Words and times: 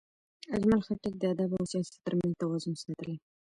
اجمل 0.55 0.79
خټک 0.85 1.13
د 1.17 1.23
ادب 1.33 1.51
او 1.57 1.63
سیاست 1.71 1.93
ترمنځ 2.05 2.33
توازن 2.41 2.73
ساتلی. 2.81 3.15